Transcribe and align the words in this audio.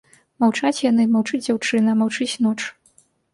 Маўчаць 0.43 0.79
яны, 0.85 1.05
маўчыць 1.15 1.41
дзяўчына, 1.47 1.95
маўчыць 2.01 2.31
ноч. 2.47 2.59